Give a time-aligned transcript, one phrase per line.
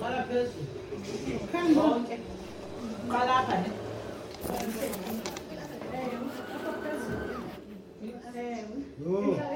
[0.00, 0.52] Maravilhoso.
[3.10, 3.70] Caraca, né?
[9.04, 9.50] Oh.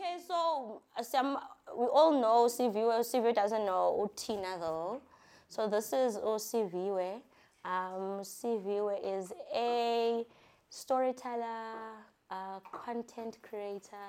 [0.00, 1.36] Okay, so uh, some
[1.76, 3.00] we all know Siviwe.
[3.00, 5.00] Siviwe doesn't know Utina though.
[5.48, 7.20] So this is Siviwe.
[7.64, 10.24] Um, Siviwe is a
[10.70, 11.74] storyteller,
[12.30, 14.08] a content creator.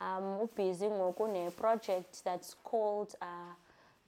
[0.00, 3.52] Um, busy ngokune project that's called uh,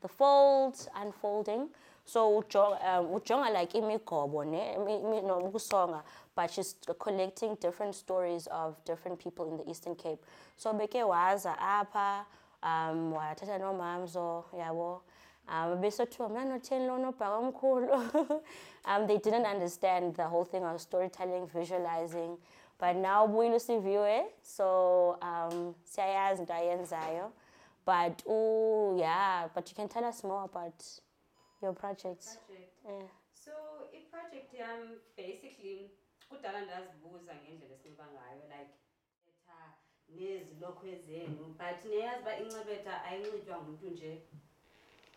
[0.03, 1.69] The Fold Unfolding.
[2.05, 2.77] So ujo-
[3.15, 4.75] ujonga like imigobo ne?
[4.77, 6.03] Imi- imi- no, ukusonga,
[6.35, 10.19] but she's collecting different stories of different people in the Eastern Cape.
[10.57, 12.25] So beke waza apha
[12.63, 15.01] um wathatha nomamzo yabo.
[15.49, 18.43] Um besothiwa mna notheni lo nobhaka omkhulu?
[18.85, 22.37] Um they didn't understand the whole thing of storytelling visualizing.
[22.79, 27.31] But now buyile usiviwe so um siyayazi into ayenzayo.
[27.87, 30.83] But oh yeah but you can tell us more about
[31.63, 32.73] your project project.
[32.85, 33.09] Yeah.
[33.35, 33.53] so
[33.93, 35.91] iproject yam basically
[36.29, 38.75] kudala ndazibuza ngendlela esinxiba ngayo like
[39.29, 39.59] etha
[40.09, 41.45] nezilokhwe zenu.
[41.59, 44.23] But niyazi uba incebetha ayinxitywa ngumntu nje.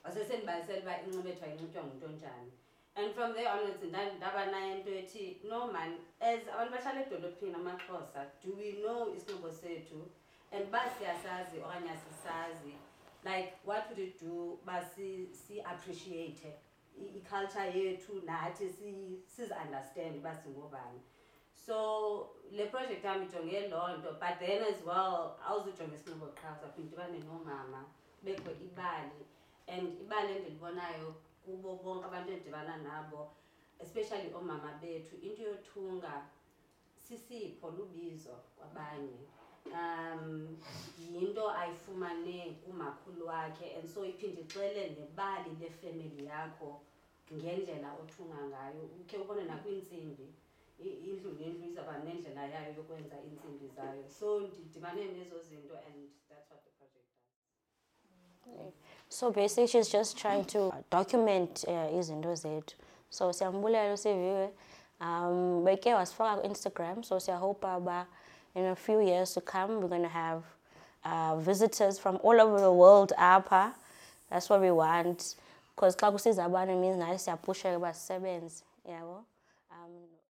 [0.03, 2.51] Wasesendibalisela uba incebetha ayinxitywa ngumntu onjani.
[2.95, 7.53] And from there onwards nda- ndaba nayo into ethi no man as abantu bahlala edolophini
[7.55, 10.11] amaxhosa do we know isinxibo sethu?
[10.55, 12.73] And uba siyasazi okanye asisazi
[13.23, 16.45] like what would it do uba si- si-appreciate
[17.01, 21.01] i- iculture yethu nathi si- sizi-understand uba singobani.
[21.65, 26.87] So le project yam ijonge loo nto but then as well awuzujonga isinxibo qha uzaphinda
[26.87, 27.85] udibane noomama
[28.19, 29.25] kubekho ibali.
[29.67, 33.31] And ibali endilibonayo kubo bonke abantu endidibana nabo
[33.79, 36.13] especially oomama bethu into yothunga
[37.07, 39.19] sisipho lubizo kwabanye.
[39.73, 40.57] Um
[41.13, 46.81] yinto ayifumane kumakhulu wakhe and so iphinde ixele nebali lefemeli yakho
[47.33, 50.27] ngendlela othunga ngayo ukhe ubone nakwiintsimbi
[50.79, 56.49] i- indlu nendlu izawuba nendlela yayo yokwenza iintsimbi zayo so ndidibane nezo zinto and that's
[56.51, 57.07] what the project
[58.45, 58.73] does
[59.09, 62.75] So basically, she's just trying to document uh, izinto zethu.
[63.09, 64.49] So siyambulela uSiviwe.
[65.01, 67.03] Um, beke wasifaka ku Instagram.
[67.03, 68.07] So siyahopa uba
[68.55, 70.43] in a few years to come, we're gonna have
[71.03, 73.73] uh, visitors from all over the world apha.
[74.29, 75.35] That's what we want.
[75.75, 79.17] Because xa kusiza abantu means nathi siyapusheka uba sisebenze, yabo.
[79.17, 79.23] Um,